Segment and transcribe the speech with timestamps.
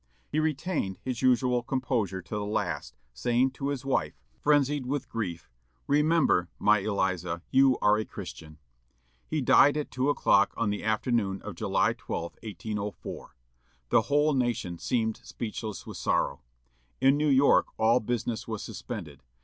[0.31, 5.47] He retained his usual composure to the last, saying to his wife, frenzied with grief,
[5.85, 8.57] "Remember, my Eliza, you are a Christian."
[9.27, 13.35] He died at two o'clock on the afternoon of July 12, 1804.
[13.89, 16.41] The whole nation seemed speechless with sorrow.
[16.99, 19.21] In New York all business was suspended.